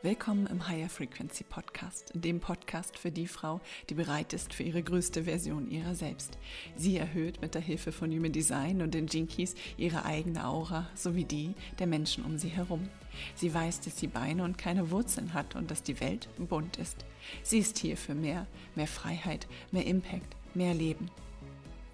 [0.00, 3.60] Willkommen im Higher Frequency Podcast, dem Podcast für die Frau,
[3.90, 6.38] die bereit ist für ihre größte Version ihrer selbst.
[6.76, 11.24] Sie erhöht mit der Hilfe von Human Design und den Jinkies ihre eigene Aura sowie
[11.24, 12.88] die der Menschen um sie herum.
[13.34, 17.04] Sie weiß, dass sie Beine und keine Wurzeln hat und dass die Welt bunt ist.
[17.42, 18.46] Sie ist hier für mehr,
[18.76, 21.10] mehr Freiheit, mehr Impact, mehr Leben.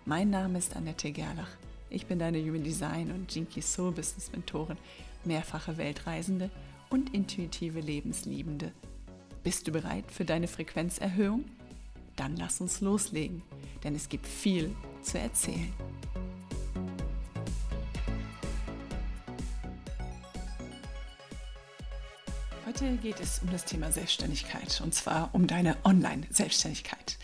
[0.04, 1.56] Mein Name ist Annette Gerlach.
[1.88, 4.76] Ich bin deine Human Design und Jinky Soul Business Mentorin,
[5.24, 6.50] mehrfache Weltreisende
[6.94, 8.70] und intuitive Lebensliebende.
[9.42, 11.44] Bist du bereit für deine Frequenzerhöhung?
[12.14, 13.42] Dann lass uns loslegen,
[13.82, 14.70] denn es gibt viel
[15.02, 15.72] zu erzählen.
[22.66, 27.18] Heute geht es um das Thema Selbstständigkeit und zwar um deine Online-Selbstständigkeit.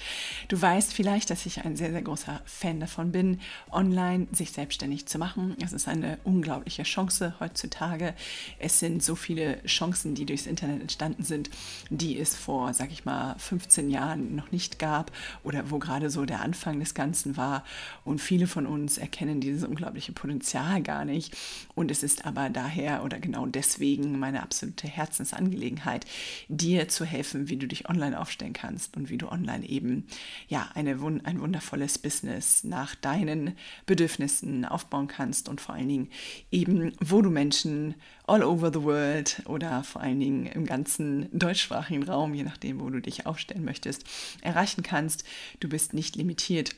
[0.49, 3.41] Du weißt vielleicht, dass ich ein sehr, sehr großer Fan davon bin,
[3.71, 5.57] online sich selbstständig zu machen.
[5.65, 8.13] Es ist eine unglaubliche Chance heutzutage.
[8.59, 11.49] Es sind so viele Chancen, die durchs Internet entstanden sind,
[11.89, 15.11] die es vor, sag ich mal, 15 Jahren noch nicht gab
[15.43, 17.65] oder wo gerade so der Anfang des Ganzen war.
[18.05, 21.35] Und viele von uns erkennen dieses unglaubliche Potenzial gar nicht.
[21.75, 26.07] Und es ist aber daher oder genau deswegen meine absolute Herzens Herzensangelegenheit,
[26.49, 30.07] dir zu helfen, wie du dich online aufstellen kannst und wie du online eben
[30.49, 30.93] ja eine,
[31.25, 33.57] ein wundervolles Business nach deinen
[33.87, 36.09] Bedürfnissen aufbauen kannst und vor allen Dingen
[36.51, 37.95] eben, wo du Menschen
[38.27, 42.91] all over the world oder vor allen Dingen im ganzen deutschsprachigen Raum, je nachdem, wo
[42.91, 44.05] du dich aufstellen möchtest,
[44.43, 45.25] erreichen kannst.
[45.61, 46.75] Du bist nicht limitiert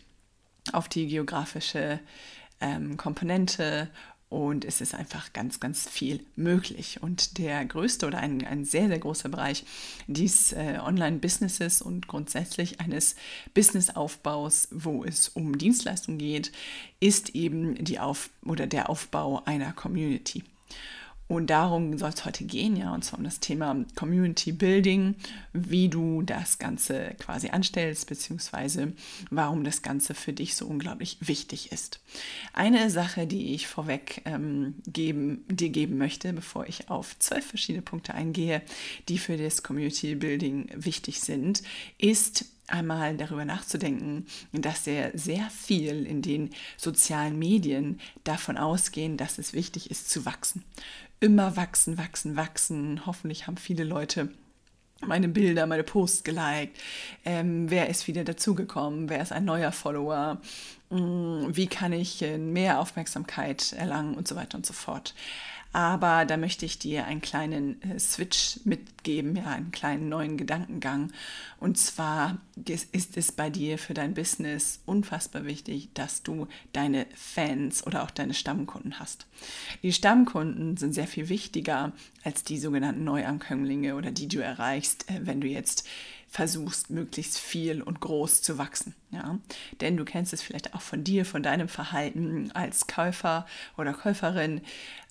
[0.72, 2.00] auf die geografische
[2.60, 3.90] ähm, Komponente
[4.32, 7.02] und es ist einfach ganz, ganz viel möglich.
[7.02, 9.64] Und der größte oder ein, ein sehr, sehr großer Bereich
[10.06, 13.14] dieses äh, Online-Businesses und grundsätzlich eines
[13.52, 16.50] Businessaufbaus, wo es um Dienstleistungen geht,
[16.98, 20.42] ist eben die Auf oder der Aufbau einer Community.
[21.28, 25.14] Und darum soll es heute gehen, ja, und zwar um das Thema Community Building,
[25.54, 28.92] wie du das Ganze quasi anstellst, beziehungsweise
[29.30, 32.00] warum das Ganze für dich so unglaublich wichtig ist.
[32.52, 37.82] Eine Sache, die ich vorweg ähm, geben, dir geben möchte, bevor ich auf zwölf verschiedene
[37.82, 38.60] Punkte eingehe,
[39.08, 41.62] die für das Community Building wichtig sind,
[41.98, 49.38] ist, einmal darüber nachzudenken, dass wir sehr viel in den sozialen Medien davon ausgehen, dass
[49.38, 50.64] es wichtig ist zu wachsen
[51.22, 53.06] immer wachsen, wachsen, wachsen.
[53.06, 54.28] Hoffentlich haben viele Leute
[55.06, 56.76] meine Bilder, meine Posts geliked.
[57.24, 59.08] Ähm, wer ist wieder dazugekommen?
[59.08, 60.40] Wer ist ein neuer Follower?
[60.90, 65.14] Mm, wie kann ich äh, mehr Aufmerksamkeit erlangen und so weiter und so fort.
[65.72, 71.12] Aber da möchte ich dir einen kleinen äh, Switch mitgeben, ja, einen kleinen neuen Gedankengang.
[71.58, 77.86] Und zwar ist es bei dir für dein Business unfassbar wichtig, dass du deine Fans
[77.86, 79.26] oder auch deine Stammkunden hast.
[79.82, 85.20] Die Stammkunden sind sehr viel wichtiger als die sogenannten Neuankömmlinge oder die du erreichst, äh,
[85.22, 85.88] wenn du jetzt
[86.32, 88.94] versuchst, möglichst viel und groß zu wachsen.
[89.10, 89.38] Ja?
[89.82, 93.46] Denn du kennst es vielleicht auch von dir, von deinem Verhalten als Käufer
[93.76, 94.62] oder Käuferin.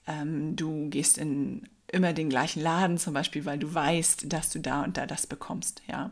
[0.07, 4.59] Ähm, du gehst in immer den gleichen Laden zum Beispiel, weil du weißt, dass du
[4.59, 5.81] da und da das bekommst.
[5.87, 6.11] Ja,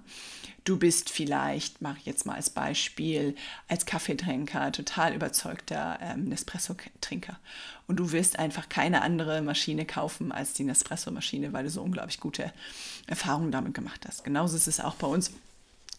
[0.65, 3.35] du bist vielleicht, mache ich jetzt mal als Beispiel,
[3.67, 7.39] als Kaffeetrinker total überzeugter ähm, Nespresso-Trinker
[7.87, 12.19] und du wirst einfach keine andere Maschine kaufen als die Nespresso-Maschine, weil du so unglaublich
[12.19, 12.51] gute
[13.07, 14.23] Erfahrungen damit gemacht hast.
[14.23, 15.31] Genauso ist es auch bei uns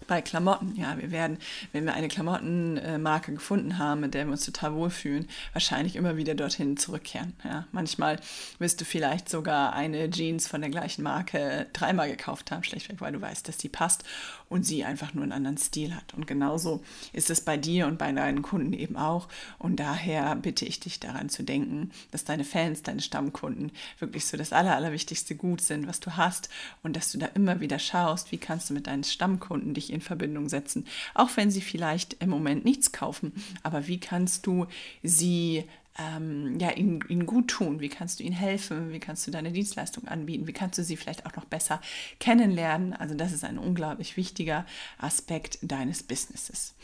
[0.06, 1.38] bei Klamotten, ja, wir werden,
[1.72, 6.34] wenn wir eine Klamottenmarke gefunden haben, mit der wir uns total wohlfühlen, wahrscheinlich immer wieder
[6.34, 7.34] dorthin zurückkehren.
[7.44, 7.66] Ja.
[7.72, 8.18] Manchmal
[8.58, 13.12] wirst du vielleicht sogar eine Jeans von der gleichen Marke dreimal gekauft haben, schlechtweg, weil
[13.12, 14.04] du weißt, dass die passt
[14.50, 16.12] und sie einfach nur einen anderen Stil hat.
[16.12, 19.28] Und genauso ist es bei dir und bei deinen Kunden eben auch.
[19.58, 24.36] Und daher bitte ich dich daran zu denken, dass deine Fans, deine Stammkunden wirklich so
[24.36, 26.50] das Aller, Allerwichtigste Gut sind, was du hast
[26.82, 30.00] und dass du da immer wieder schaust, wie kannst du mit deinen Stammkunden dich in
[30.00, 30.84] Verbindung setzen,
[31.14, 33.32] auch wenn sie vielleicht im Moment nichts kaufen.
[33.62, 34.66] Aber wie kannst du
[35.04, 35.64] sie
[35.98, 37.80] ähm, ja, ihnen, ihnen gut tun?
[37.80, 38.92] Wie kannst du ihnen helfen?
[38.92, 40.46] Wie kannst du deine Dienstleistung anbieten?
[40.46, 41.80] Wie kannst du sie vielleicht auch noch besser
[42.20, 42.92] kennenlernen?
[42.92, 44.64] Also das ist ein unglaublich wichtiger
[44.98, 46.74] Aspekt deines Businesses.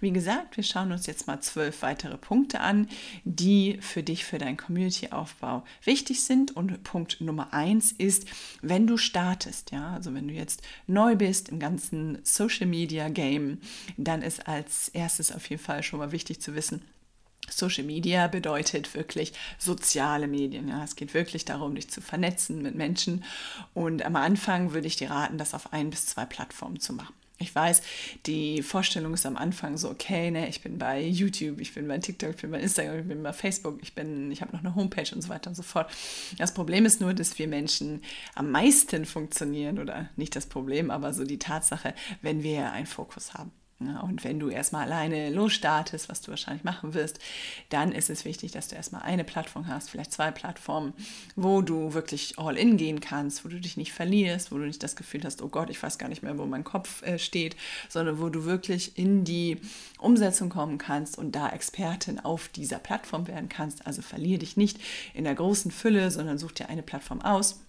[0.00, 2.88] Wie gesagt, wir schauen uns jetzt mal zwölf weitere Punkte an,
[3.24, 6.56] die für dich, für deinen Community-Aufbau wichtig sind.
[6.56, 8.26] Und Punkt Nummer eins ist,
[8.62, 13.58] wenn du startest, ja, also wenn du jetzt neu bist im ganzen Social-Media-Game,
[13.96, 16.82] dann ist als erstes auf jeden Fall schon mal wichtig zu wissen,
[17.50, 20.68] Social Media bedeutet wirklich soziale Medien.
[20.68, 20.84] Ja.
[20.84, 23.24] Es geht wirklich darum, dich zu vernetzen mit Menschen.
[23.74, 27.14] Und am Anfang würde ich dir raten, das auf ein bis zwei Plattformen zu machen.
[27.38, 27.82] Ich weiß,
[28.24, 31.98] die Vorstellung ist am Anfang so, okay, ne, ich bin bei YouTube, ich bin bei
[31.98, 34.74] TikTok, ich bin bei Instagram, ich bin bei Facebook, ich bin, ich habe noch eine
[34.74, 35.90] Homepage und so weiter und so fort.
[36.38, 38.02] Das Problem ist nur, dass wir Menschen
[38.34, 43.34] am meisten funktionieren oder nicht das Problem, aber so die Tatsache, wenn wir einen Fokus
[43.34, 43.52] haben.
[43.78, 47.18] Ja, und wenn du erstmal alleine losstartest, was du wahrscheinlich machen wirst,
[47.68, 50.94] dann ist es wichtig, dass du erstmal eine Plattform hast, vielleicht zwei Plattformen,
[51.34, 54.82] wo du wirklich all in gehen kannst, wo du dich nicht verlierst, wo du nicht
[54.82, 57.54] das Gefühl hast, oh Gott, ich weiß gar nicht mehr, wo mein Kopf äh, steht,
[57.90, 59.58] sondern wo du wirklich in die
[59.98, 63.86] Umsetzung kommen kannst und da Expertin auf dieser Plattform werden kannst.
[63.86, 64.80] Also verliere dich nicht
[65.12, 67.60] in der großen Fülle, sondern such dir eine Plattform aus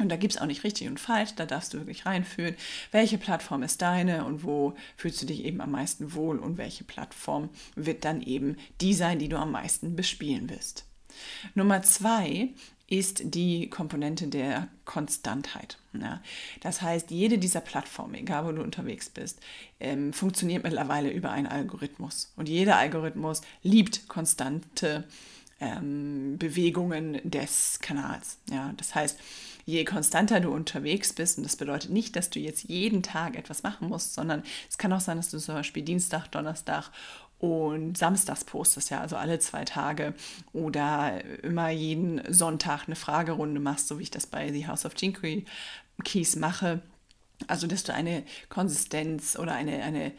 [0.00, 2.56] und da gibt es auch nicht richtig und falsch, da darfst du wirklich reinfühlen,
[2.92, 6.84] welche Plattform ist deine und wo fühlst du dich eben am meisten wohl und welche
[6.84, 10.86] Plattform wird dann eben die sein, die du am meisten bespielen wirst.
[11.54, 12.50] Nummer zwei
[12.90, 15.78] ist die Komponente der Konstantheit.
[15.92, 16.20] Ja,
[16.60, 19.40] das heißt, jede dieser Plattformen, egal wo du unterwegs bist,
[19.78, 22.32] ähm, funktioniert mittlerweile über einen Algorithmus.
[22.36, 25.04] Und jeder Algorithmus liebt konstante
[25.60, 28.38] ähm, Bewegungen des Kanals.
[28.50, 29.18] Ja, das heißt,
[29.70, 33.62] je konstanter du unterwegs bist, und das bedeutet nicht, dass du jetzt jeden Tag etwas
[33.62, 36.90] machen musst, sondern es kann auch sein, dass du zum Beispiel Dienstag, Donnerstag
[37.38, 40.14] und Samstags postest, ja, also alle zwei Tage
[40.52, 44.92] oder immer jeden Sonntag eine Fragerunde machst, so wie ich das bei The House of
[44.96, 45.46] Jinky
[46.04, 46.82] Keys mache.
[47.46, 50.12] Also, dass du eine Konsistenz oder eine, eine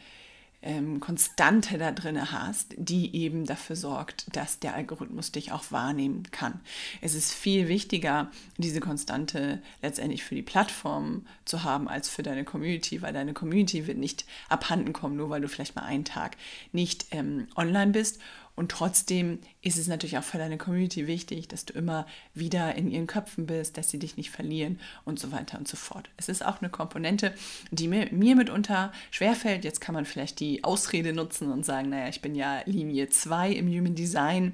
[0.62, 6.24] ähm, Konstante da drin hast, die eben dafür sorgt, dass der Algorithmus dich auch wahrnehmen
[6.30, 6.60] kann.
[7.00, 12.44] Es ist viel wichtiger, diese Konstante letztendlich für die Plattform zu haben, als für deine
[12.44, 16.36] Community, weil deine Community wird nicht abhanden kommen, nur weil du vielleicht mal einen Tag
[16.72, 18.20] nicht ähm, online bist
[18.54, 22.90] und trotzdem ist es natürlich auch für deine Community wichtig, dass du immer wieder in
[22.90, 26.10] ihren Köpfen bist, dass sie dich nicht verlieren und so weiter und so fort.
[26.18, 27.34] Es ist auch eine Komponente,
[27.70, 29.64] die mir, mir mitunter schwerfällt.
[29.64, 33.52] Jetzt kann man vielleicht die Ausrede nutzen und sagen, naja, ich bin ja Linie 2
[33.52, 34.52] im Human Design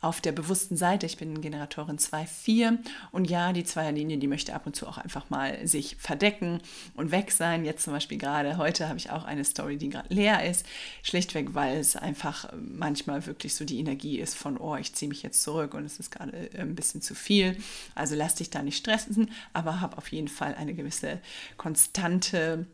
[0.00, 1.06] auf der bewussten Seite.
[1.06, 2.78] Ich bin Generatorin 2.4
[3.10, 6.60] und ja, die Zweierlinie, die möchte ab und zu auch einfach mal sich verdecken
[6.94, 7.64] und weg sein.
[7.64, 10.66] Jetzt zum Beispiel gerade heute habe ich auch eine Story, die gerade leer ist,
[11.02, 15.22] schlichtweg, weil es einfach manchmal wirklich so die Energie ist von, oh, ich ziehe mich
[15.22, 17.56] jetzt zurück und es ist gerade äh, ein bisschen zu viel.
[17.94, 21.20] Also lass dich da nicht stressen, aber hab auf jeden Fall eine gewisse
[21.56, 22.66] konstante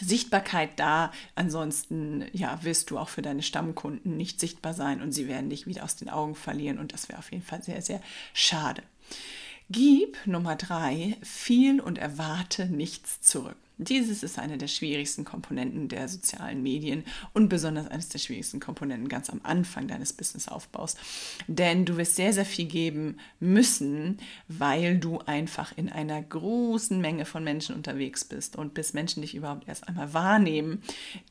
[0.00, 1.12] Sichtbarkeit da.
[1.34, 5.66] Ansonsten ja, wirst du auch für deine Stammkunden nicht sichtbar sein und sie werden dich
[5.66, 8.00] wieder aus den Augen verlieren und das wäre auf jeden Fall sehr, sehr
[8.34, 8.82] schade.
[9.70, 13.56] Gib Nummer drei viel und erwarte nichts zurück.
[13.84, 19.08] Dieses ist eine der schwierigsten Komponenten der sozialen Medien und besonders eines der schwierigsten Komponenten
[19.08, 20.96] ganz am Anfang deines Businessaufbaus.
[21.46, 24.18] Denn du wirst sehr, sehr viel geben müssen,
[24.48, 29.34] weil du einfach in einer großen Menge von Menschen unterwegs bist und bis Menschen dich
[29.34, 30.82] überhaupt erst einmal wahrnehmen,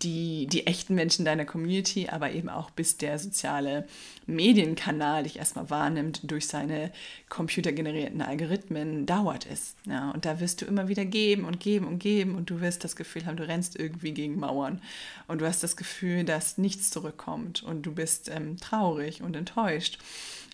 [0.02, 3.88] die, die echten Menschen deiner Community, aber eben auch bis der soziale
[4.28, 6.92] Medienkanal dich erstmal wahrnimmt durch seine
[7.30, 9.76] computergenerierten Algorithmen, dauert es.
[9.86, 12.96] Ja, und da wirst du immer wieder geben und geben und geben du wirst das
[12.96, 14.82] Gefühl haben, du rennst irgendwie gegen Mauern
[15.28, 20.00] und du hast das Gefühl, dass nichts zurückkommt und du bist ähm, traurig und enttäuscht.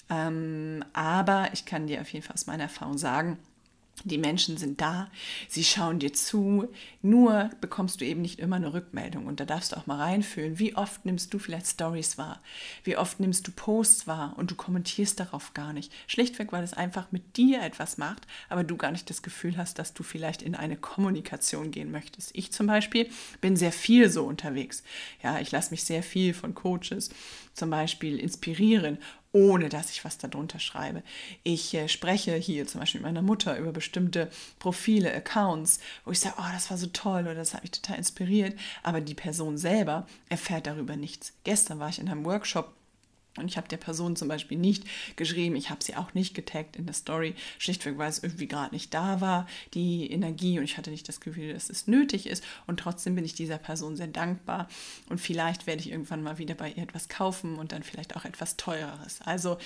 [0.09, 3.37] Ähm, aber ich kann dir auf jeden Fall aus meiner Erfahrung sagen,
[4.03, 5.09] die Menschen sind da,
[5.47, 6.67] sie schauen dir zu,
[7.01, 9.25] nur bekommst du eben nicht immer eine Rückmeldung.
[9.25, 12.41] Und da darfst du auch mal reinfühlen, wie oft nimmst du vielleicht Stories wahr,
[12.83, 15.91] wie oft nimmst du Posts wahr und du kommentierst darauf gar nicht.
[16.05, 19.79] Schlichtweg, weil es einfach mit dir etwas macht, aber du gar nicht das Gefühl hast,
[19.79, 22.31] dass du vielleicht in eine Kommunikation gehen möchtest.
[22.33, 23.09] Ich zum Beispiel
[23.41, 24.83] bin sehr viel so unterwegs.
[25.23, 27.09] Ja, ich lasse mich sehr viel von Coaches
[27.53, 28.99] zum Beispiel inspirieren
[29.37, 31.03] ohne dass ich was darunter schreibe.
[31.43, 36.19] Ich äh, spreche hier zum Beispiel mit meiner Mutter über bestimmte Profile, Accounts, wo ich
[36.19, 39.57] sage, oh, das war so toll oder das hat mich total inspiriert, aber die Person
[39.57, 41.33] selber erfährt darüber nichts.
[41.43, 42.73] Gestern war ich in einem Workshop
[43.37, 44.83] und ich habe der Person zum Beispiel nicht
[45.15, 48.73] geschrieben, ich habe sie auch nicht getaggt in der Story, schlichtweg, weil es irgendwie gerade
[48.73, 52.43] nicht da war, die Energie und ich hatte nicht das Gefühl, dass es nötig ist.
[52.65, 54.67] Und trotzdem bin ich dieser Person sehr dankbar
[55.09, 58.25] und vielleicht werde ich irgendwann mal wieder bei ihr etwas kaufen und dann vielleicht auch
[58.25, 59.21] etwas teureres.
[59.23, 59.57] Also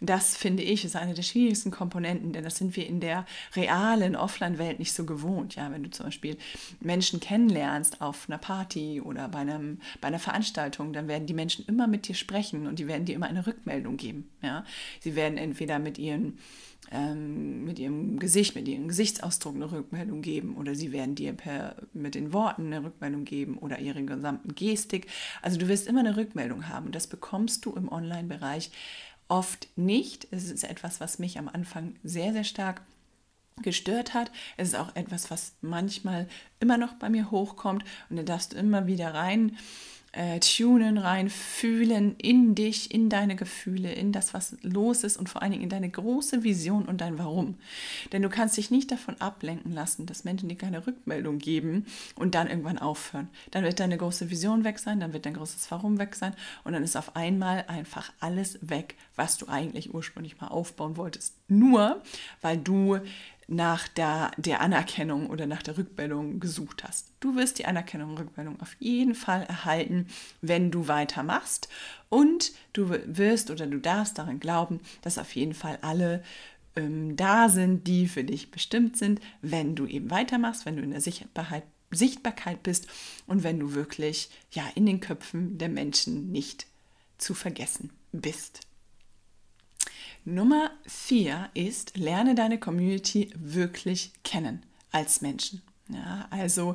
[0.00, 4.16] das finde ich ist eine der schwierigsten Komponenten, denn das sind wir in der realen
[4.16, 5.56] Offline-Welt nicht so gewohnt.
[5.56, 6.36] Ja, wenn du zum Beispiel
[6.80, 11.64] Menschen kennenlernst auf einer Party oder bei, einem, bei einer Veranstaltung, dann werden die Menschen
[11.66, 14.30] immer mit dir sprechen und die werden dir immer eine Rückmeldung geben.
[14.42, 14.64] Ja?
[15.00, 16.38] Sie werden entweder mit, ihren,
[16.92, 21.76] ähm, mit ihrem Gesicht, mit ihrem Gesichtsausdruck eine Rückmeldung geben oder sie werden dir per,
[21.92, 25.08] mit den Worten eine Rückmeldung geben oder ihre gesamten Gestik.
[25.42, 28.70] Also du wirst immer eine Rückmeldung haben und das bekommst du im Online-Bereich
[29.28, 30.28] oft nicht.
[30.30, 32.82] Es ist etwas, was mich am Anfang sehr, sehr stark
[33.62, 34.30] gestört hat.
[34.56, 36.28] Es ist auch etwas, was manchmal
[36.60, 39.56] immer noch bei mir hochkommt und da darfst du immer wieder rein
[40.16, 45.28] äh, tunen, rein fühlen in dich, in deine Gefühle, in das, was los ist und
[45.28, 47.56] vor allen Dingen in deine große Vision und dein Warum.
[48.12, 51.84] Denn du kannst dich nicht davon ablenken lassen, dass Menschen dir keine Rückmeldung geben
[52.16, 53.28] und dann irgendwann aufhören.
[53.50, 56.72] Dann wird deine große Vision weg sein, dann wird dein großes Warum weg sein und
[56.72, 61.34] dann ist auf einmal einfach alles weg, was du eigentlich ursprünglich mal aufbauen wolltest.
[61.48, 62.02] Nur
[62.40, 62.98] weil du
[63.48, 67.12] nach der, der Anerkennung oder nach der Rückmeldung gesucht hast.
[67.20, 70.08] Du wirst die Anerkennung und Rückmeldung auf jeden Fall erhalten,
[70.40, 71.68] wenn du weitermachst.
[72.08, 76.24] Und du wirst oder du darfst daran glauben, dass auf jeden Fall alle
[76.74, 80.90] ähm, da sind, die für dich bestimmt sind, wenn du eben weitermachst, wenn du in
[80.90, 81.62] der Sichtbarkeit,
[81.92, 82.88] Sichtbarkeit bist
[83.28, 86.66] und wenn du wirklich ja in den Köpfen der Menschen nicht
[87.16, 88.65] zu vergessen bist.
[90.26, 95.62] Nummer vier ist, lerne deine Community wirklich kennen als Menschen.
[95.88, 96.74] Ja, also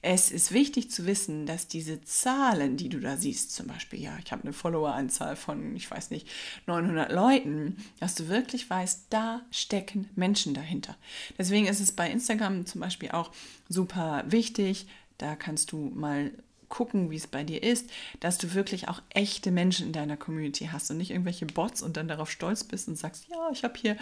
[0.00, 4.16] es ist wichtig zu wissen, dass diese Zahlen, die du da siehst, zum Beispiel, ja,
[4.24, 6.26] ich habe eine Followeranzahl von, ich weiß nicht,
[6.66, 10.96] 900 Leuten, dass du wirklich weißt, da stecken Menschen dahinter.
[11.36, 13.30] Deswegen ist es bei Instagram zum Beispiel auch
[13.68, 14.86] super wichtig,
[15.18, 16.32] da kannst du mal
[16.68, 20.68] gucken, wie es bei dir ist, dass du wirklich auch echte Menschen in deiner Community
[20.72, 23.74] hast und nicht irgendwelche Bots und dann darauf stolz bist und sagst, ja, ich habe
[23.76, 23.96] hier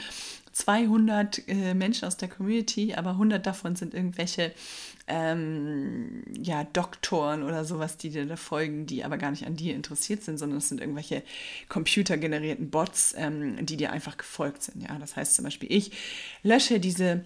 [0.53, 4.53] 200 äh, Menschen aus der Community, aber 100 davon sind irgendwelche
[5.07, 9.75] ähm, ja, Doktoren oder sowas, die dir da folgen, die aber gar nicht an dir
[9.75, 11.23] interessiert sind, sondern es sind irgendwelche
[11.69, 14.83] computergenerierten Bots, ähm, die dir einfach gefolgt sind.
[14.83, 15.93] Ja, das heißt zum Beispiel, ich
[16.43, 17.25] lösche diese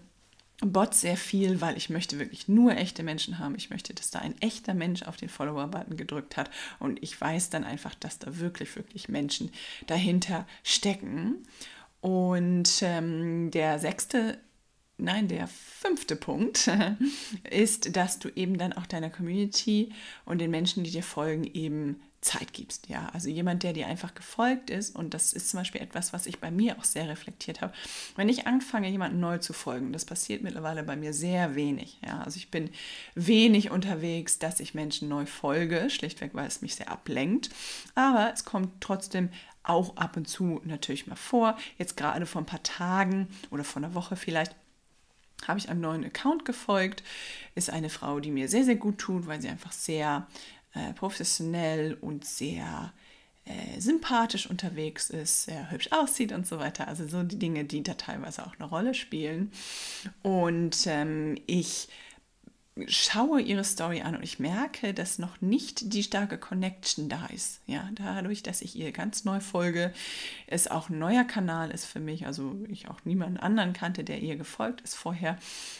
[0.60, 3.54] Bot sehr viel, weil ich möchte wirklich nur echte Menschen haben.
[3.54, 6.50] Ich möchte, dass da ein echter Mensch auf den Follower-Button gedrückt hat
[6.80, 9.52] und ich weiß dann einfach, dass da wirklich, wirklich Menschen
[9.86, 11.44] dahinter stecken.
[12.00, 14.38] Und ähm, der sechste,
[14.96, 16.68] nein, der fünfte Punkt
[17.50, 19.92] ist, dass du eben dann auch deiner Community
[20.24, 22.88] und den Menschen, die dir folgen, eben Zeit gibst.
[22.88, 26.26] Ja, also jemand, der dir einfach gefolgt ist, und das ist zum Beispiel etwas, was
[26.26, 27.72] ich bei mir auch sehr reflektiert habe.
[28.16, 31.98] Wenn ich anfange, jemandem neu zu folgen, das passiert mittlerweile bei mir sehr wenig.
[32.04, 32.70] Ja, also ich bin
[33.14, 37.50] wenig unterwegs, dass ich Menschen neu folge, schlichtweg, weil es mich sehr ablenkt.
[37.94, 39.30] Aber es kommt trotzdem
[39.62, 41.56] auch ab und zu natürlich mal vor.
[41.76, 44.56] Jetzt gerade vor ein paar Tagen oder vor einer Woche vielleicht
[45.46, 47.04] habe ich einem neuen Account gefolgt.
[47.54, 50.26] Ist eine Frau, die mir sehr, sehr gut tut, weil sie einfach sehr
[50.78, 52.92] äh, professionell und sehr
[53.44, 56.86] äh, sympathisch unterwegs ist, sehr hübsch aussieht und so weiter.
[56.86, 59.50] Also so die Dinge, die da teilweise auch eine Rolle spielen.
[60.22, 61.88] Und ähm, ich
[62.86, 67.60] schaue ihre Story an und ich merke, dass noch nicht die starke Connection da ist.
[67.66, 69.92] Ja, dadurch, dass ich ihr ganz neu folge,
[70.46, 74.20] es auch ein neuer Kanal ist für mich, also ich auch niemanden anderen kannte, der
[74.20, 75.38] ihr gefolgt ist vorher,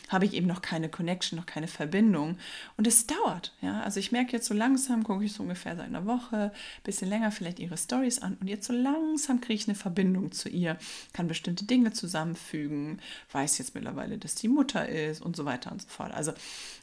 [0.09, 2.38] habe ich eben noch keine Connection, noch keine Verbindung
[2.76, 3.55] und es dauert.
[3.61, 6.52] Ja, also ich merke jetzt so langsam, gucke ich so ungefähr seit einer Woche,
[6.85, 10.49] bisschen länger vielleicht ihre Stories an und jetzt so langsam kriege ich eine Verbindung zu
[10.49, 10.76] ihr,
[11.12, 13.00] kann bestimmte Dinge zusammenfügen,
[13.33, 16.12] weiß jetzt mittlerweile, dass die Mutter ist und so weiter und so fort.
[16.12, 16.33] Also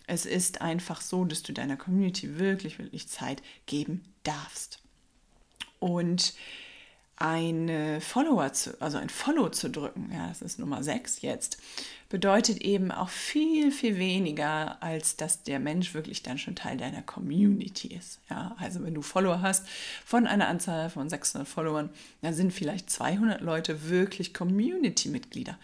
[0.08, 4.80] es ist einfach so, dass du deiner Community wirklich, wirklich Zeit geben darfst.
[5.80, 6.34] Und
[7.18, 11.58] eine Follower zu, also ein Follow zu drücken, ja, das ist Nummer 6 jetzt,
[12.10, 17.02] bedeutet eben auch viel, viel weniger, als dass der Mensch wirklich dann schon Teil deiner
[17.02, 18.20] Community ist.
[18.30, 19.66] Ja, also wenn du Follower hast
[20.06, 21.90] von einer Anzahl von 600 Followern,
[22.22, 25.58] dann sind vielleicht 200 Leute wirklich Community-Mitglieder,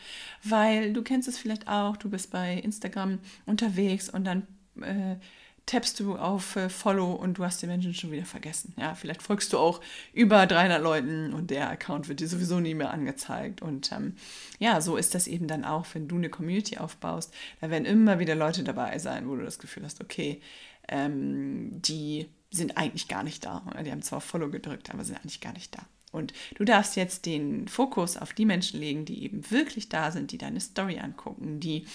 [0.43, 4.48] weil du kennst es vielleicht auch, du bist bei Instagram unterwegs und dann
[4.81, 5.17] äh,
[5.65, 8.74] tappst du auf äh, Follow und du hast den Menschen schon wieder vergessen.
[8.77, 9.82] Ja, vielleicht folgst du auch
[10.13, 13.62] über 300 Leuten und der Account wird dir sowieso nie mehr angezeigt.
[13.62, 14.15] Und ähm,
[14.60, 17.34] ja, so ist das eben dann auch, wenn du eine Community aufbaust.
[17.62, 20.41] Da werden immer wieder Leute dabei sein, wo du das Gefühl hast, okay,
[20.88, 23.63] ähm, die sind eigentlich gar nicht da.
[23.86, 25.86] Die haben zwar Follow gedrückt, aber sind eigentlich gar nicht da.
[26.12, 30.32] Und du darfst jetzt den Fokus auf die Menschen legen, die eben wirklich da sind,
[30.32, 31.86] die deine Story angucken, die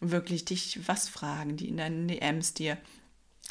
[0.00, 2.78] wirklich dich was fragen, die in deinen DMs dir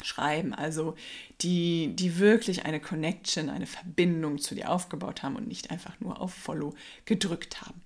[0.02, 0.94] schreiben, also
[1.40, 6.20] die, die wirklich eine Connection, eine Verbindung zu dir aufgebaut haben und nicht einfach nur
[6.20, 6.74] auf Follow
[7.04, 7.80] gedrückt haben.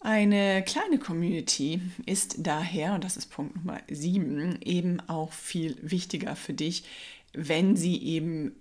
[0.00, 6.36] Eine kleine Community ist daher, und das ist Punkt Nummer 7, eben auch viel wichtiger
[6.36, 6.84] für dich,
[7.32, 8.52] wenn sie eben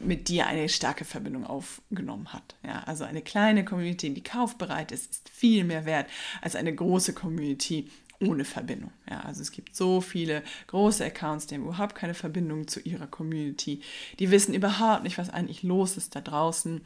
[0.00, 2.56] mit dir eine starke Verbindung aufgenommen hat.
[2.64, 6.08] Ja, also eine kleine Community, die kaufbereit ist, ist viel mehr wert
[6.40, 8.90] als eine große Community ohne Verbindung.
[9.08, 13.06] Ja, also es gibt so viele große Accounts, die haben überhaupt keine Verbindung zu ihrer
[13.06, 13.80] Community.
[14.18, 16.80] Die wissen überhaupt nicht, was eigentlich los ist da draußen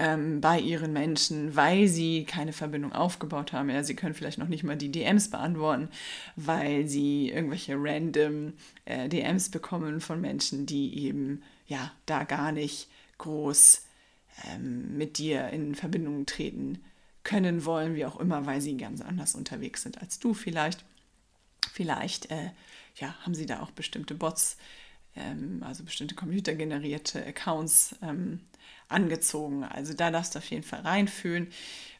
[0.00, 3.70] ähm, bei ihren Menschen, weil sie keine Verbindung aufgebaut haben.
[3.70, 5.88] Ja, sie können vielleicht noch nicht mal die DMs beantworten,
[6.34, 8.54] weil sie irgendwelche random
[8.84, 12.88] äh, DMs bekommen von Menschen, die eben ja da gar nicht
[13.18, 13.82] groß
[14.52, 16.80] ähm, mit dir in Verbindung treten
[17.24, 20.84] können wollen, wie auch immer, weil sie ganz anders unterwegs sind als du vielleicht.
[21.72, 22.50] Vielleicht äh,
[22.96, 24.56] ja, haben sie da auch bestimmte Bots,
[25.16, 28.40] ähm, also bestimmte computergenerierte Accounts ähm,
[28.88, 29.64] angezogen.
[29.64, 31.48] Also da darfst du auf jeden Fall reinfühlen,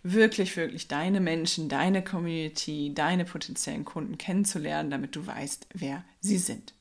[0.02, 6.38] wirklich, wirklich deine Menschen, deine Community, deine potenziellen Kunden kennenzulernen, damit du weißt, wer sie
[6.38, 6.75] sind.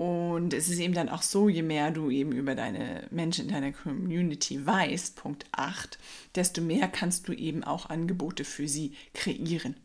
[0.00, 3.52] Und es ist eben dann auch so, je mehr du eben über deine Menschen in
[3.52, 5.98] deiner Community weißt, Punkt 8,
[6.34, 9.76] desto mehr kannst du eben auch Angebote für sie kreieren.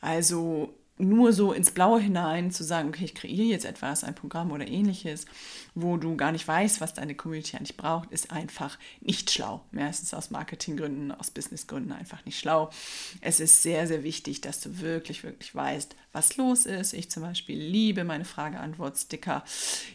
[0.00, 4.52] Also nur so ins Blaue hinein zu sagen, okay, ich kreiere jetzt etwas, ein Programm
[4.52, 5.26] oder ähnliches,
[5.74, 9.64] wo du gar nicht weißt, was deine Community eigentlich braucht, ist einfach nicht schlau.
[9.72, 12.70] Meistens aus Marketinggründen, aus Businessgründen einfach nicht schlau.
[13.20, 16.92] Es ist sehr, sehr wichtig, dass du wirklich, wirklich weißt, was los ist.
[16.92, 19.42] Ich zum Beispiel liebe meine Frage-Antwort-Sticker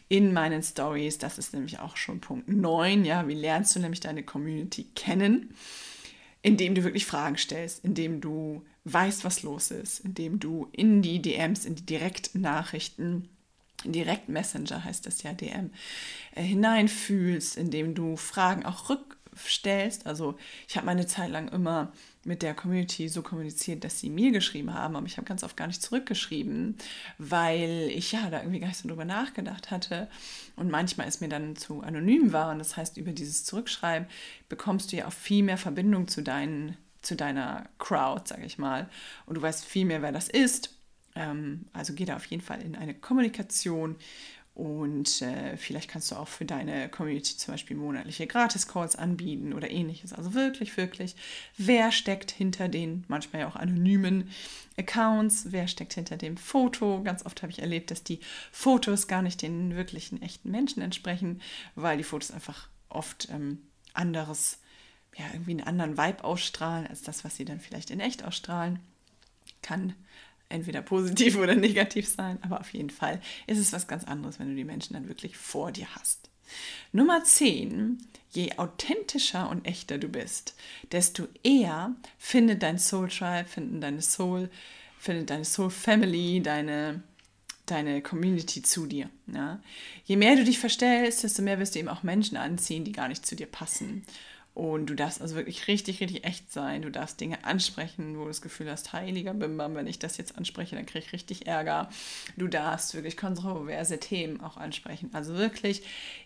[0.10, 1.18] in meinen Stories.
[1.18, 3.06] Das ist nämlich auch schon Punkt 9.
[3.06, 5.54] Ja, wie lernst du nämlich deine Community kennen?
[6.42, 11.22] indem du wirklich Fragen stellst, indem du weißt, was los ist, indem du in die
[11.22, 13.30] DMs, in die Direktnachrichten,
[13.86, 15.72] Direct Messenger heißt das ja DM,
[16.36, 20.06] äh, hineinfühlst, indem du Fragen auch rückstellst.
[20.06, 21.94] Also ich habe meine Zeit lang immer
[22.26, 25.56] mit der Community so kommuniziert, dass sie mir geschrieben haben, aber ich habe ganz oft
[25.56, 26.78] gar nicht zurückgeschrieben,
[27.18, 30.10] weil ich ja da irgendwie gar nicht so drüber nachgedacht hatte
[30.58, 34.10] und manchmal ist mir dann zu anonym war und das heißt, über dieses Zurückschreiben
[34.50, 36.76] bekommst du ja auch viel mehr Verbindung zu deinen
[37.10, 38.88] zu deiner Crowd, sage ich mal,
[39.26, 40.78] und du weißt viel mehr, wer das ist.
[41.16, 43.96] Ähm, also geh da auf jeden Fall in eine Kommunikation
[44.54, 49.72] und äh, vielleicht kannst du auch für deine Community zum Beispiel monatliche Gratis-Calls anbieten oder
[49.72, 50.12] ähnliches.
[50.14, 51.16] Also wirklich, wirklich,
[51.58, 54.30] wer steckt hinter den manchmal ja auch anonymen
[54.78, 55.48] Accounts?
[55.52, 57.02] Wer steckt hinter dem Foto?
[57.04, 58.20] Ganz oft habe ich erlebt, dass die
[58.52, 61.42] Fotos gar nicht den wirklichen echten Menschen entsprechen,
[61.76, 63.60] weil die Fotos einfach oft ähm,
[63.94, 64.60] anderes,
[65.18, 68.80] ja, irgendwie einen anderen Vibe ausstrahlen als das, was sie dann vielleicht in echt ausstrahlen.
[69.62, 69.94] Kann
[70.50, 74.50] entweder positiv oder negativ sein, aber auf jeden Fall ist es was ganz anderes, wenn
[74.50, 76.30] du die Menschen dann wirklich vor dir hast.
[76.92, 78.00] Nummer 10.
[78.32, 80.56] Je authentischer und echter du bist,
[80.92, 84.50] desto eher findet dein Soul Tribe, finden deine Soul,
[85.00, 87.02] findet deine Soul Family, deine,
[87.66, 89.10] deine Community zu dir.
[89.28, 89.60] Ja?
[90.06, 93.08] Je mehr du dich verstellst, desto mehr wirst du eben auch Menschen anziehen, die gar
[93.08, 94.06] nicht zu dir passen.
[94.60, 96.82] Und du darfst also wirklich richtig, richtig echt sein.
[96.82, 100.38] Du darfst Dinge ansprechen, wo du das Gefühl hast, heiliger Bimbam, wenn ich das jetzt
[100.38, 101.90] anspreche, dann kriege ich richtig Ärger.
[102.36, 105.12] Du darfst wirklich kontroverse Themen auch ansprechen.
[105.14, 105.84] Also wirklich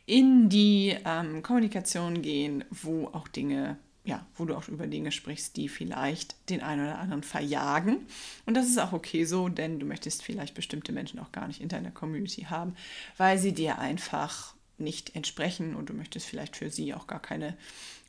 [0.08, 5.56] in die ähm, Kommunikation gehen, wo auch Dinge, ja, wo du auch über Dinge sprichst,
[5.56, 8.00] die vielleicht den einen oder anderen verjagen.
[8.48, 11.62] Und das ist auch okay so, denn du möchtest vielleicht bestimmte Menschen auch gar nicht
[11.62, 12.74] in deiner Community haben,
[13.16, 17.56] weil sie dir einfach nicht entsprechen und du möchtest vielleicht für sie auch gar keine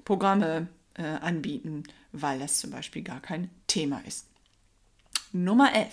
[0.05, 4.27] Programme äh, anbieten, weil das zum Beispiel gar kein Thema ist.
[5.33, 5.91] Nummer 11.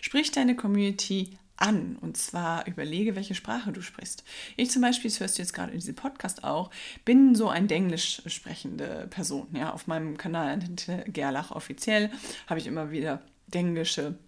[0.00, 1.96] Sprich deine Community an.
[2.00, 4.24] Und zwar überlege, welche Sprache du sprichst.
[4.56, 6.70] Ich zum Beispiel, das hörst du jetzt gerade in diesem Podcast auch,
[7.04, 9.48] bin so ein Denglisch sprechende Person.
[9.52, 10.58] Ja, auf meinem Kanal
[11.06, 12.10] Gerlach offiziell
[12.46, 14.18] habe ich immer wieder denglische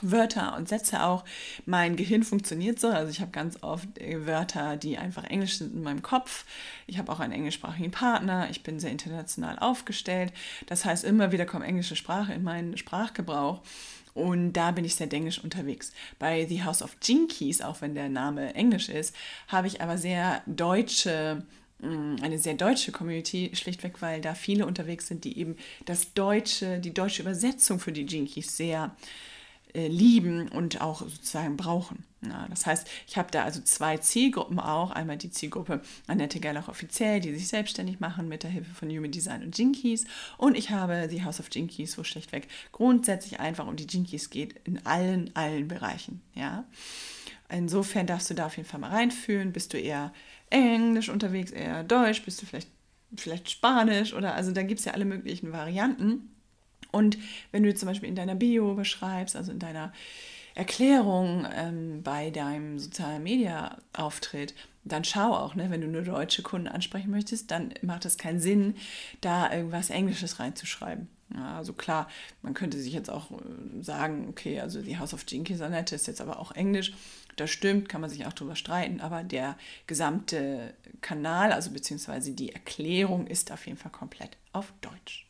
[0.00, 1.24] Wörter und Sätze auch.
[1.66, 5.74] Mein Gehirn funktioniert so, also ich habe ganz oft äh, Wörter, die einfach Englisch sind
[5.74, 6.44] in meinem Kopf.
[6.86, 10.32] Ich habe auch einen englischsprachigen Partner, ich bin sehr international aufgestellt.
[10.66, 13.62] Das heißt, immer wieder kommt englische Sprache in meinen Sprachgebrauch.
[14.14, 15.92] Und da bin ich sehr englisch unterwegs.
[16.18, 19.16] Bei The House of Jinkies, auch wenn der Name englisch ist,
[19.48, 21.46] habe ich aber sehr deutsche
[21.78, 26.78] mm, eine sehr deutsche Community, schlichtweg, weil da viele unterwegs sind, die eben das deutsche,
[26.78, 29.31] die deutsche Übersetzung für die Jinkies sehr äh,
[29.74, 32.04] lieben und auch sozusagen brauchen.
[32.24, 34.90] Ja, das heißt, ich habe da also zwei Zielgruppen auch.
[34.92, 39.10] Einmal die Zielgruppe Annette Gerlach offiziell, die sich selbstständig machen mit der Hilfe von Human
[39.10, 40.04] Design und Jinkies.
[40.38, 44.54] Und ich habe die House of Jinkies, wo schlichtweg grundsätzlich einfach um die Jinkies geht,
[44.64, 46.20] in allen, allen Bereichen.
[46.34, 46.64] Ja.
[47.48, 49.52] Insofern darfst du da auf jeden Fall mal reinfühlen.
[49.52, 50.12] Bist du eher
[50.50, 52.68] Englisch unterwegs, eher Deutsch, bist du vielleicht,
[53.16, 56.31] vielleicht Spanisch oder also da gibt es ja alle möglichen Varianten.
[56.92, 57.18] Und
[57.50, 59.92] wenn du zum Beispiel in deiner Bio beschreibst, also in deiner
[60.54, 66.42] Erklärung ähm, bei deinem sozialen Media Auftritt, dann schau auch, ne, wenn du nur deutsche
[66.42, 68.74] Kunden ansprechen möchtest, dann macht es keinen Sinn,
[69.20, 71.08] da irgendwas Englisches reinzuschreiben.
[71.34, 72.08] Ja, also klar,
[72.42, 76.06] man könnte sich jetzt auch äh, sagen, okay, also die House of Jinky Sonette ist
[76.06, 76.92] jetzt aber auch Englisch.
[77.36, 82.52] Das stimmt, kann man sich auch drüber streiten, aber der gesamte Kanal, also beziehungsweise die
[82.52, 85.26] Erklärung ist auf jeden Fall komplett auf Deutsch.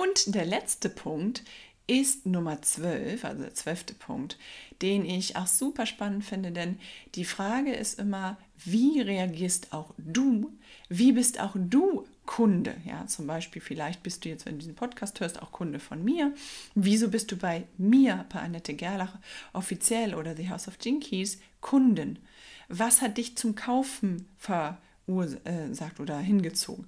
[0.00, 1.44] Und der letzte Punkt
[1.86, 4.38] ist Nummer 12, also der zwölfte Punkt,
[4.80, 6.78] den ich auch super spannend finde, denn
[7.16, 10.56] die Frage ist immer, wie reagierst auch du?
[10.88, 12.76] Wie bist auch du Kunde?
[12.86, 16.02] Ja, zum Beispiel, vielleicht bist du jetzt, wenn du diesen Podcast hörst, auch Kunde von
[16.02, 16.32] mir.
[16.74, 19.18] Wieso bist du bei mir, bei Annette Gerlach,
[19.52, 22.20] offiziell oder The House of Jinkies Kunden?
[22.68, 24.78] Was hat dich zum Kaufen ver
[25.72, 26.86] sagt oder hingezogen.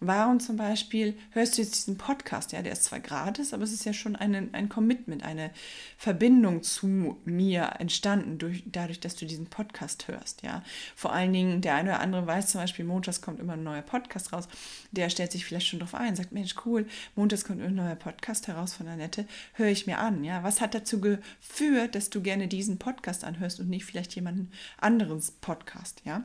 [0.00, 2.52] Warum zum Beispiel hörst du jetzt diesen Podcast?
[2.52, 5.50] Ja, der ist zwar gratis, aber es ist ja schon eine, ein Commitment, eine
[5.96, 10.42] Verbindung zu mir entstanden, durch, dadurch, dass du diesen Podcast hörst.
[10.42, 10.62] Ja,
[10.94, 13.82] vor allen Dingen, der eine oder andere weiß zum Beispiel, montags kommt immer ein neuer
[13.82, 14.48] Podcast raus.
[14.92, 18.48] Der stellt sich vielleicht schon drauf ein, sagt: Mensch, cool, montags kommt ein neuer Podcast
[18.48, 20.24] heraus von Annette, höre ich mir an.
[20.24, 24.50] Ja, was hat dazu geführt, dass du gerne diesen Podcast anhörst und nicht vielleicht jemanden
[24.78, 26.02] anderes Podcast?
[26.04, 26.24] Ja.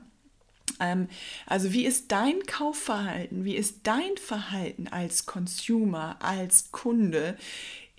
[0.80, 1.08] Ähm,
[1.46, 7.38] also wie ist dein Kaufverhalten, wie ist dein Verhalten als Consumer, als Kunde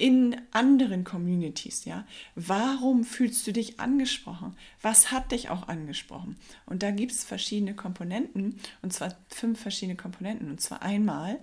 [0.01, 2.07] in anderen Communities, ja?
[2.35, 4.57] Warum fühlst du dich angesprochen?
[4.81, 6.39] Was hat dich auch angesprochen?
[6.65, 10.51] Und da gibt es verschiedene Komponenten, und zwar fünf verschiedene Komponenten.
[10.51, 11.39] Und zwar einmal,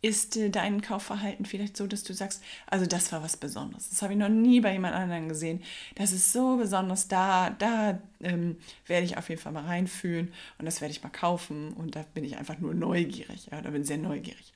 [0.00, 3.90] ist äh, dein Kaufverhalten vielleicht so, dass du sagst, also das war was Besonderes.
[3.90, 5.62] Das habe ich noch nie bei jemand anderem gesehen.
[5.96, 7.08] Das ist so besonders.
[7.08, 8.56] Da, da ähm,
[8.86, 11.72] werde ich auf jeden Fall mal reinfühlen und das werde ich mal kaufen.
[11.72, 13.48] Und da bin ich einfach nur neugierig.
[13.50, 14.52] Ja, da bin sehr neugierig.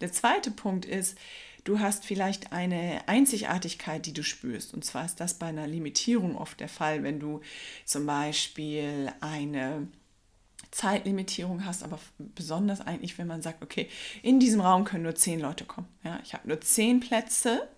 [0.00, 1.16] Der zweite Punkt ist,
[1.64, 4.74] du hast vielleicht eine Einzigartigkeit, die du spürst.
[4.74, 7.42] Und zwar ist das bei einer Limitierung oft der Fall, wenn du
[7.84, 9.86] zum Beispiel eine
[10.70, 13.88] Zeitlimitierung hast, aber besonders eigentlich, wenn man sagt, okay,
[14.22, 15.88] in diesem Raum können nur zehn Leute kommen.
[16.04, 17.68] Ja, ich habe nur zehn Plätze,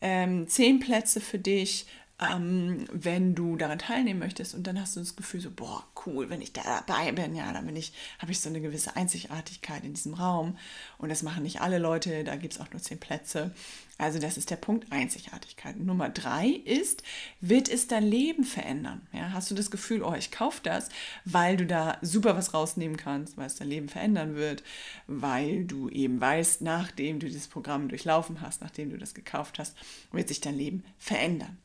[0.00, 1.86] ähm, zehn Plätze für dich,
[2.20, 6.30] ähm, wenn du daran teilnehmen möchtest und dann hast du das Gefühl so, boah, cool,
[6.30, 9.84] wenn ich da dabei bin, ja, dann bin ich, habe ich so eine gewisse Einzigartigkeit
[9.84, 10.56] in diesem Raum
[10.98, 13.52] und das machen nicht alle Leute, da gibt es auch nur zehn Plätze.
[13.96, 15.78] Also das ist der Punkt Einzigartigkeit.
[15.78, 17.04] Nummer drei ist,
[17.40, 19.06] wird es dein Leben verändern?
[19.12, 20.88] Ja, hast du das Gefühl, oh, ich kaufe das,
[21.24, 24.64] weil du da super was rausnehmen kannst, weil es dein Leben verändern wird,
[25.06, 29.76] weil du eben weißt, nachdem du dieses Programm durchlaufen hast, nachdem du das gekauft hast,
[30.10, 31.58] wird sich dein Leben verändern.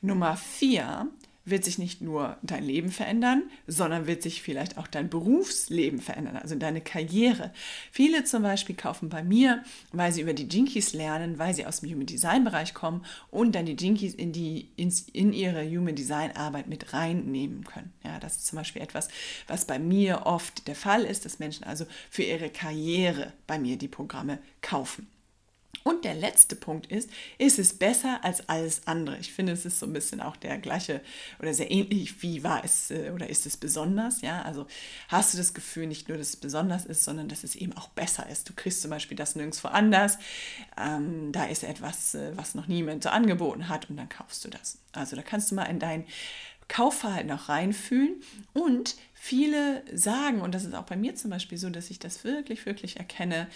[0.00, 1.08] Nummer vier
[1.44, 6.36] wird sich nicht nur dein Leben verändern, sondern wird sich vielleicht auch dein Berufsleben verändern,
[6.36, 7.52] also deine Karriere.
[7.90, 11.80] Viele zum Beispiel kaufen bei mir, weil sie über die Jinkies lernen, weil sie aus
[11.80, 15.94] dem Human Design Bereich kommen und dann die Jinkies in, die, in, in ihre Human
[15.94, 17.92] Design Arbeit mit reinnehmen können.
[18.02, 19.08] Ja, das ist zum Beispiel etwas,
[19.46, 23.76] was bei mir oft der Fall ist, dass Menschen also für ihre Karriere bei mir
[23.76, 25.08] die Programme kaufen.
[25.86, 29.18] Und der letzte Punkt ist, ist es besser als alles andere?
[29.18, 31.02] Ich finde, es ist so ein bisschen auch der gleiche
[31.38, 34.22] oder sehr ähnlich, wie war es äh, oder ist es besonders?
[34.22, 34.66] Ja, also
[35.08, 37.88] hast du das Gefühl nicht nur, dass es besonders ist, sondern dass es eben auch
[37.90, 38.48] besser ist.
[38.48, 40.16] Du kriegst zum Beispiel das nirgendwo anders.
[40.80, 44.48] Ähm, da ist etwas, äh, was noch niemand so angeboten hat und dann kaufst du
[44.48, 44.78] das.
[44.92, 46.06] Also da kannst du mal in dein
[46.68, 48.22] Kaufverhalten auch reinfühlen
[48.54, 52.24] und viele sagen, und das ist auch bei mir zum Beispiel so, dass ich das
[52.24, 53.48] wirklich, wirklich erkenne,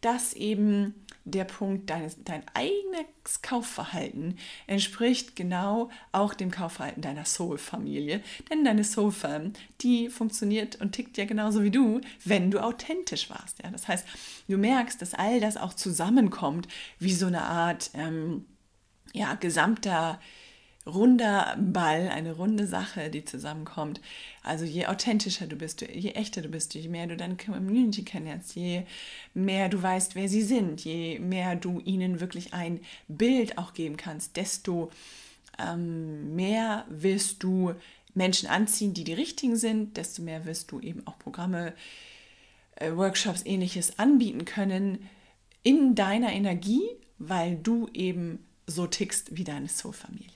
[0.00, 0.94] dass eben
[1.26, 8.22] der Punkt deines, dein eigenes Kaufverhalten entspricht genau auch dem Kaufverhalten deiner Soul-Familie.
[8.48, 13.60] Denn deine Soul-Fam, die funktioniert und tickt ja genauso wie du, wenn du authentisch warst.
[13.62, 13.70] Ja?
[13.70, 14.06] Das heißt,
[14.48, 16.68] du merkst, dass all das auch zusammenkommt,
[17.00, 18.44] wie so eine Art ähm,
[19.12, 20.20] ja, gesamter
[20.86, 24.00] runder Ball, eine runde Sache, die zusammenkommt.
[24.42, 28.54] Also je authentischer du bist, je echter du bist, je mehr du deine Community kennst,
[28.54, 28.84] je
[29.34, 33.96] mehr du weißt, wer sie sind, je mehr du ihnen wirklich ein Bild auch geben
[33.96, 34.90] kannst, desto
[35.58, 37.74] ähm, mehr wirst du
[38.14, 41.74] Menschen anziehen, die die richtigen sind, desto mehr wirst du eben auch Programme,
[42.76, 45.08] äh, Workshops, ähnliches anbieten können
[45.62, 46.82] in deiner Energie,
[47.18, 50.35] weil du eben so tickst wie deine Soul-Familie.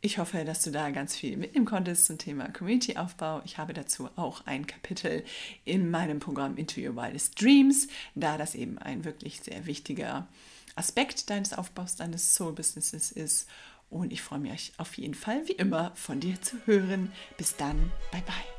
[0.00, 3.42] Ich hoffe, dass du da ganz viel mitnehmen konntest zum Thema Community-Aufbau.
[3.44, 5.24] Ich habe dazu auch ein Kapitel
[5.64, 10.28] in meinem Programm Into Your Wildest Dreams, da das eben ein wirklich sehr wichtiger
[10.76, 13.48] Aspekt deines Aufbaus, deines Soul-Businesses ist.
[13.90, 17.10] Und ich freue mich auf jeden Fall, wie immer, von dir zu hören.
[17.36, 18.57] Bis dann, bye bye.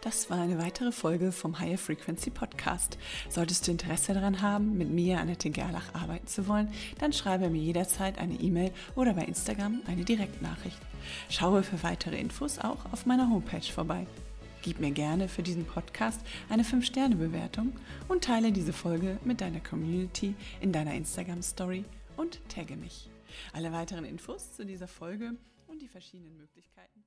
[0.00, 2.96] Das war eine weitere Folge vom Higher Frequency Podcast.
[3.28, 7.60] Solltest du Interesse daran haben, mit mir, Annette Gerlach, arbeiten zu wollen, dann schreibe mir
[7.60, 10.78] jederzeit eine E-Mail oder bei Instagram eine Direktnachricht.
[11.28, 14.06] Schaue für weitere Infos auch auf meiner Homepage vorbei.
[14.62, 17.72] Gib mir gerne für diesen Podcast eine 5-Sterne-Bewertung
[18.06, 21.84] und teile diese Folge mit deiner Community in deiner Instagram-Story
[22.16, 23.10] und tagge mich.
[23.52, 25.32] Alle weiteren Infos zu dieser Folge
[25.66, 27.04] und die verschiedenen Möglichkeiten